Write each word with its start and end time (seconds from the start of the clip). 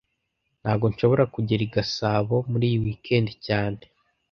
Ntago 0.61 0.85
nshobora 0.91 1.23
kugera 1.33 1.61
i 1.67 1.69
Gasabo 1.75 2.35
muri 2.51 2.65
iyi 2.69 2.79
weekend 2.83 3.27
cyane 3.45 3.81